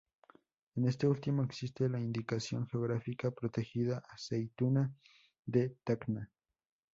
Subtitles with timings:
[0.77, 4.91] En este último existe la indicación geográfica protegida aceituna
[5.45, 6.31] de Tacna.